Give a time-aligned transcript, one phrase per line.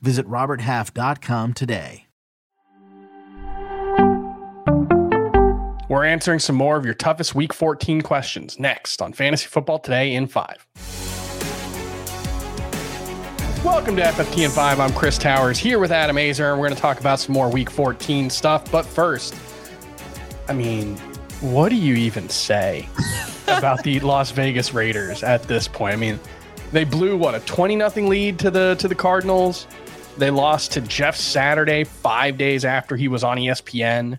[0.00, 2.06] Visit RobertHalf.com today.
[5.88, 10.14] We're answering some more of your toughest Week 14 questions next on Fantasy Football Today
[10.14, 10.66] in 5.
[13.64, 14.80] Welcome to FFT in 5.
[14.80, 17.48] I'm Chris Towers here with Adam Aizer, and we're going to talk about some more
[17.48, 18.70] Week 14 stuff.
[18.72, 19.36] But first,
[20.48, 20.96] I mean,
[21.40, 22.88] what do you even say
[23.46, 25.94] about the Las Vegas Raiders at this point?
[25.94, 26.18] I mean,
[26.72, 29.66] they blew what a 20 nothing lead to the to the Cardinals.
[30.18, 34.18] They lost to Jeff Saturday 5 days after he was on ESPN.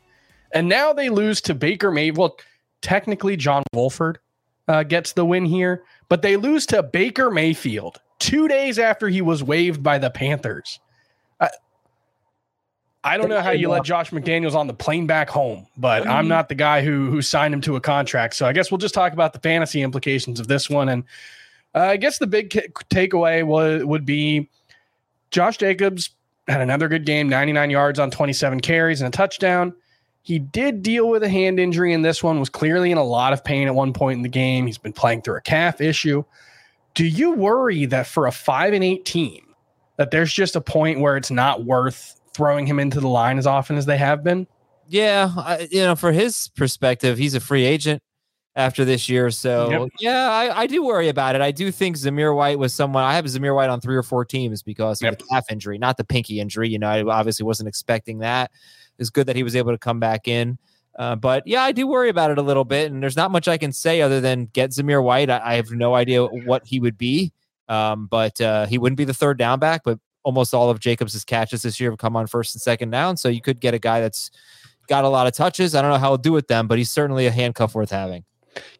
[0.54, 2.17] And now they lose to Baker Mayfield.
[2.17, 2.38] Well,
[2.81, 4.20] technically John Wolford
[4.67, 9.22] uh, gets the win here, but they lose to Baker Mayfield two days after he
[9.22, 10.80] was waived by the Panthers.
[11.39, 11.50] I,
[13.04, 16.28] I don't know how you let Josh McDaniels on the plane back home, but I'm
[16.28, 18.36] not the guy who who signed him to a contract.
[18.36, 20.89] So I guess we'll just talk about the fantasy implications of this one.
[20.89, 21.04] And
[21.73, 22.50] uh, I guess the big
[22.89, 24.50] takeaway was would be
[25.31, 26.11] Josh Jacobs
[26.47, 29.73] had another good game, 99 yards on 27 carries and a touchdown.
[30.22, 33.33] He did deal with a hand injury in this one, was clearly in a lot
[33.33, 34.66] of pain at one point in the game.
[34.66, 36.23] He's been playing through a calf issue.
[36.95, 39.53] Do you worry that for a five and eight team,
[39.98, 43.48] that there's just a point where it's not worth throwing him into the line as
[43.48, 44.48] often as they have been?
[44.89, 48.02] Yeah, I, you know, for his perspective, he's a free agent
[48.58, 49.30] after this year.
[49.30, 49.89] So yep.
[50.00, 51.41] yeah, I, I, do worry about it.
[51.41, 54.25] I do think Zamir White was someone I have Zamir White on three or four
[54.25, 55.19] teams because of yep.
[55.19, 56.67] the calf injury, not the pinky injury.
[56.67, 58.52] You know, I obviously wasn't expecting that.
[58.97, 60.58] It's good that he was able to come back in.
[60.97, 63.47] Uh, but yeah, I do worry about it a little bit, and there's not much
[63.47, 65.30] I can say other than get Zamir White.
[65.30, 67.32] I, I have no idea what he would be,
[67.70, 69.83] um, but uh, he wouldn't be the third down back.
[69.83, 73.17] But almost all of Jacobs' catches this year have come on first and second down,
[73.17, 74.32] so you could get a guy that's
[74.87, 75.76] got a lot of touches.
[75.76, 78.23] I don't know how he'll do with them, but he's certainly a handcuff worth having.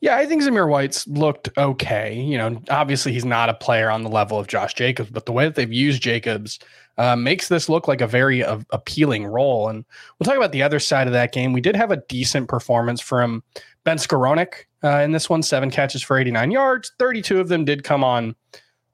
[0.02, 2.20] Yeah, I think Zamir White's looked okay.
[2.20, 5.32] You know, obviously he's not a player on the level of Josh Jacobs, but the
[5.32, 6.60] way that they've used Jacobs
[6.98, 9.70] uh, makes this look like a very uh, appealing role.
[9.70, 9.86] And
[10.18, 11.54] we'll talk about the other side of that game.
[11.54, 13.44] We did have a decent performance from
[13.84, 16.92] Ben Skowronek uh, in this one, seven catches for 89 yards.
[17.00, 18.36] 32 of them did come on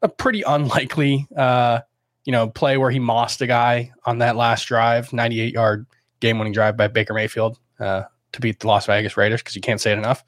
[0.01, 1.79] a pretty unlikely, uh,
[2.25, 5.85] you know, play where he mossed a guy on that last drive, 98 yard
[6.19, 9.61] game winning drive by Baker Mayfield uh, to beat the Las Vegas Raiders because you
[9.61, 10.23] can't say it enough.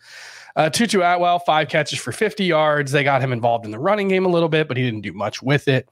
[0.55, 2.91] Uh, Tutu Atwell, five catches for 50 yards.
[2.91, 5.11] They got him involved in the running game a little bit, but he didn't do
[5.11, 5.89] much with it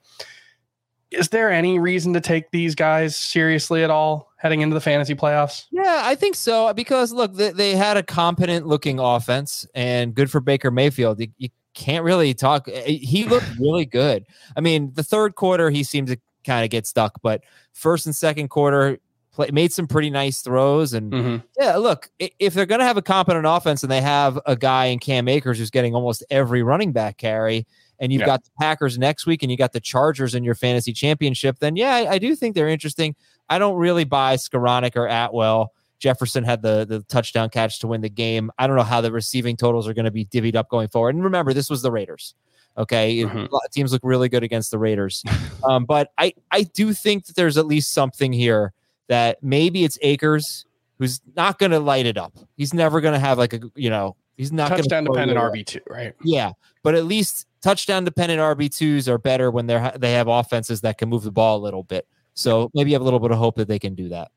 [1.14, 5.16] is there any reason to take these guys seriously at all heading into the fantasy
[5.16, 5.66] playoffs?
[5.72, 6.74] Yeah, I think so.
[6.74, 11.20] Because look, they, they had a competent looking offense and good for Baker Mayfield.
[11.20, 12.68] You, you can't really talk.
[12.68, 14.26] Eh, eh, he looked really good.
[14.56, 17.44] I mean, the third quarter, he seemed to kind of get stuck, but
[17.74, 19.00] first and second quarter,
[19.34, 20.94] play, made some pretty nice throws.
[20.94, 21.38] And mm-hmm.
[21.60, 24.86] yeah, look, if they're going to have a competent offense and they have a guy
[24.86, 27.66] in Cam Akers who's getting almost every running back carry,
[28.00, 28.26] and you've yeah.
[28.26, 31.76] got the Packers next week and you got the Chargers in your fantasy championship, then
[31.76, 33.16] yeah, I, I do think they're interesting.
[33.50, 35.74] I don't really buy Skowronek or Atwell.
[36.00, 38.52] Jefferson had the the touchdown catch to win the game.
[38.58, 41.16] I don't know how the receiving totals are going to be divvied up going forward.
[41.16, 42.36] And remember, this was the Raiders.
[42.78, 43.46] Okay, mm-hmm.
[43.72, 45.24] teams look really good against the Raiders,
[45.64, 48.74] um, but I I do think that there's at least something here
[49.08, 50.66] that maybe it's Akers
[51.00, 52.34] who's not going to light it up.
[52.56, 55.82] He's never going to have like a you know he's not touchdown dependent RB two,
[55.90, 56.14] right?
[56.24, 56.52] Yeah,
[56.84, 61.10] but at least touchdown dependent RB2s are better when they're they have offenses that can
[61.10, 62.08] move the ball a little bit.
[62.36, 64.32] So maybe you have a little bit of hope that they can do that.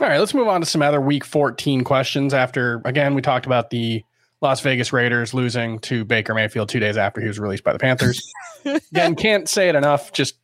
[0.00, 3.46] All right, let's move on to some other week 14 questions after again we talked
[3.46, 4.04] about the
[4.40, 7.78] Las Vegas Raiders losing to Baker Mayfield 2 days after he was released by the
[7.78, 8.20] Panthers.
[8.64, 10.34] again, can't say it enough, just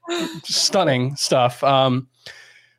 [0.45, 1.65] stunning stuff.
[1.65, 2.07] Um,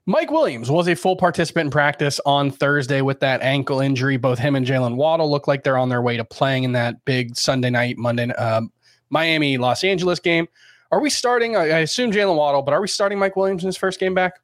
[0.10, 4.18] Mike Williams was a full participant in practice on Thursday with that ankle injury.
[4.18, 7.06] Both him and Jalen Waddle look like they're on their way to playing in that
[7.06, 8.72] big Sunday night, Monday, um,
[9.12, 10.48] Miami Los Angeles game.
[10.92, 11.56] Are we starting?
[11.56, 14.40] I assume Jalen Waddle, but are we starting Mike Williams in his first game back?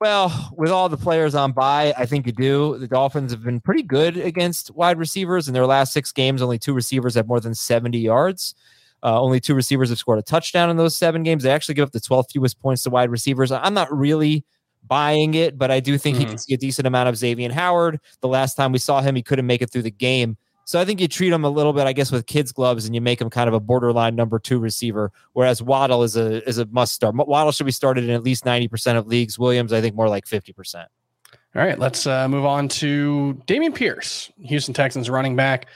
[0.00, 2.78] Well, with all the players on by, I think you do.
[2.78, 5.48] The Dolphins have been pretty good against wide receivers.
[5.48, 8.54] In their last six games, only two receivers have more than 70 yards.
[9.06, 11.44] Uh, only two receivers have scored a touchdown in those seven games.
[11.44, 13.52] They actually give up the 12th fewest points to wide receivers.
[13.52, 14.44] I'm not really
[14.84, 16.24] buying it, but I do think mm-hmm.
[16.24, 18.00] he can see a decent amount of Xavier Howard.
[18.20, 20.84] The last time we saw him, he couldn't make it through the game So I
[20.84, 23.20] think you treat him a little bit, I guess, with kids' gloves, and you make
[23.20, 25.12] him kind of a borderline number two receiver.
[25.34, 27.14] Whereas Waddle is a is a must start.
[27.14, 29.38] Waddle should be started in at least ninety percent of leagues.
[29.38, 30.88] Williams, I think, more like fifty percent.
[31.54, 35.68] All right, let's uh, move on to Dameon Pierce, Houston Texans running back.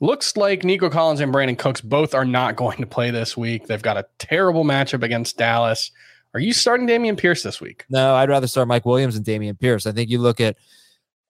[0.00, 3.66] Looks like Nico Collins and Brandin Cooks both are not going to play this week.
[3.66, 5.90] They've got a terrible matchup against Dallas.
[6.34, 7.86] Are you starting Dameon Pierce this week?
[7.88, 9.86] No, I'd rather start Mike Williams and Dameon Pierce.
[9.86, 10.56] I think you look at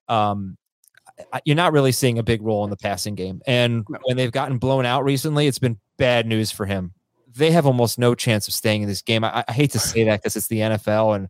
[0.09, 0.57] um
[1.45, 3.41] you're not really seeing a big role in the passing game.
[3.47, 6.93] And when they've gotten blown out recently, it's been bad news for him.
[7.35, 9.23] They have almost no chance of staying in this game.
[9.23, 11.15] I, I hate to say that because it's the NFL.
[11.15, 11.29] And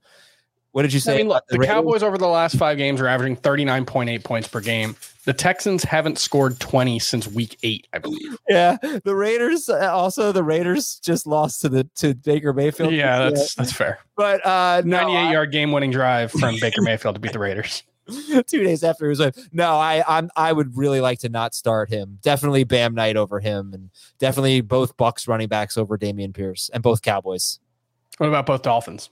[0.71, 1.15] what did you say?
[1.15, 4.47] I mean, look, the, the Cowboys over the last five games are averaging 39.8 points
[4.47, 4.95] per game.
[5.25, 8.37] The Texans haven't scored 20 since week eight, I believe.
[8.47, 8.77] Yeah.
[9.03, 12.93] The Raiders uh, also, the Raiders just lost to the to Baker Mayfield.
[12.93, 13.99] Yeah, that's that's fair.
[14.15, 17.83] But uh 98 no, yard game winning drive from Baker Mayfield to beat the Raiders.
[18.47, 19.49] two days after he was with.
[19.51, 22.19] No, I I'm I would really like to not start him.
[22.21, 23.89] Definitely Bam Knight over him, and
[24.19, 27.59] definitely both Bucks running backs over Dameon Pierce, and both Cowboys.
[28.17, 29.09] What about both Dolphins?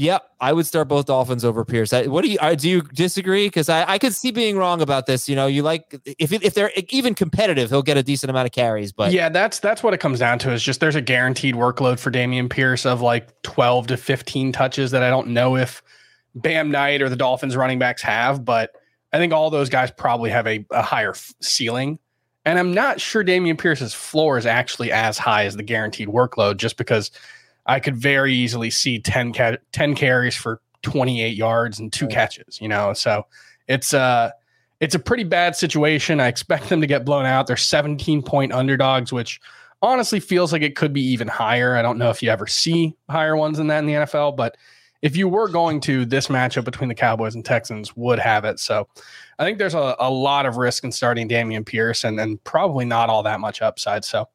[0.00, 1.92] Yep, I would start both Dolphins over Pierce.
[1.92, 2.70] what do you uh, do?
[2.70, 3.48] You disagree?
[3.48, 5.28] Because I, I could see being wrong about this.
[5.28, 8.52] You know, you like if if they're even competitive, he'll get a decent amount of
[8.52, 8.92] carries.
[8.92, 10.52] But yeah, that's that's what it comes down to.
[10.52, 14.90] Is just there's a guaranteed workload for Dameon Pierce of like 12 to 15 touches
[14.92, 15.82] that I don't know if
[16.34, 18.72] Bam Knight or the Dolphins running backs have, but
[19.12, 21.98] I think all those guys probably have a, a higher f- ceiling.
[22.46, 26.56] And I'm not sure Dameon Pierce's floor is actually as high as the guaranteed workload,
[26.56, 27.10] just because
[27.66, 32.60] I could very easily see 10, ca- 10 carries for 28 yards and two catches,
[32.60, 32.92] you know?
[32.92, 33.26] So
[33.68, 34.30] it's, uh,
[34.80, 36.20] it's a pretty bad situation.
[36.20, 37.46] I expect them to get blown out.
[37.46, 39.40] They're 17 point underdogs, which
[39.82, 41.76] honestly feels like it could be even higher.
[41.76, 44.56] I don't know if you ever see higher ones than that in the NFL, but
[45.02, 48.58] if you were going to, this matchup between the Cowboys and Texans would have it.
[48.58, 48.86] So
[49.38, 52.84] I think there's a, a lot of risk in starting Dameon Pierce and, and probably
[52.84, 54.04] not all that much upside.
[54.04, 54.28] So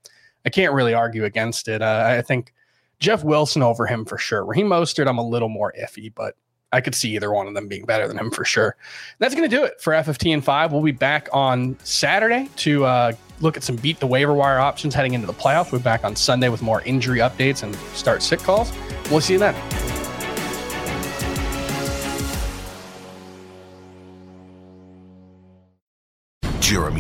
[0.46, 1.82] I can't really argue against it.
[1.82, 2.54] Uh, I think
[3.00, 4.46] Jeff Wilson over him for sure.
[4.46, 6.36] Raheem Mostert, I'm a little more iffy, but
[6.72, 8.76] I could see either one of them being better than him for sure.
[9.20, 10.72] That's going to do it for FFT and five.
[10.72, 14.94] We'll be back on Saturday to uh, look at some beat the waiver wire options
[14.94, 15.72] heading into the playoffs.
[15.72, 18.74] We'll be back on Sunday with more injury updates and start sit calls.
[19.10, 19.56] We'll see you then.